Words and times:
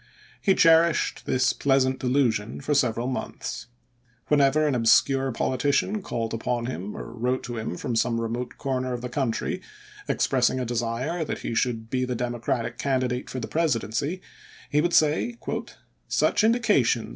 He 0.41 0.55
cherished 0.55 1.27
this 1.27 1.53
pleasant 1.53 1.99
delusion 1.99 2.59
for 2.59 2.73
several 2.73 3.05
months. 3.05 3.67
Whenever 4.29 4.65
an 4.65 4.73
obscure 4.73 5.31
politician 5.31 6.01
called 6.01 6.33
upon 6.33 6.65
him 6.65 6.97
or 6.97 7.13
wrote 7.13 7.43
to 7.43 7.57
him 7.57 7.77
from 7.77 7.95
some 7.95 8.19
remote 8.19 8.57
corner 8.57 8.93
of 8.93 9.01
the 9.01 9.09
country, 9.09 9.61
expressing 10.07 10.59
a 10.59 10.65
desire 10.65 11.23
that 11.23 11.43
he 11.45 11.53
should 11.53 11.91
be 11.91 12.03
the 12.03 12.15
Democratic 12.15 12.79
candidate 12.79 13.29
for 13.29 13.39
the 13.39 13.47
Presidency, 13.47 14.23
he 14.71 14.81
would 14.81 14.93
say, 14.95 15.37
"Such 16.09 16.43
indications 16.43 17.09